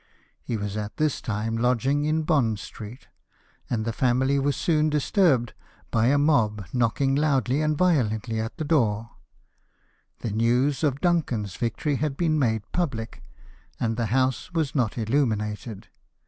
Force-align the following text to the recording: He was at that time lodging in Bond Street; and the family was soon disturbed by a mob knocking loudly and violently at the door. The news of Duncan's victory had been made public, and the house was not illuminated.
He 0.41 0.57
was 0.57 0.75
at 0.77 0.97
that 0.97 1.21
time 1.23 1.55
lodging 1.55 2.05
in 2.05 2.23
Bond 2.23 2.57
Street; 2.57 3.07
and 3.69 3.85
the 3.85 3.93
family 3.93 4.39
was 4.39 4.55
soon 4.55 4.89
disturbed 4.89 5.53
by 5.91 6.07
a 6.07 6.17
mob 6.17 6.65
knocking 6.73 7.13
loudly 7.15 7.61
and 7.61 7.77
violently 7.77 8.39
at 8.39 8.57
the 8.57 8.65
door. 8.65 9.11
The 10.21 10.31
news 10.31 10.83
of 10.83 11.01
Duncan's 11.01 11.55
victory 11.55 11.97
had 11.97 12.17
been 12.17 12.39
made 12.39 12.63
public, 12.71 13.21
and 13.79 13.95
the 13.95 14.07
house 14.07 14.51
was 14.51 14.73
not 14.73 14.97
illuminated. 14.97 15.89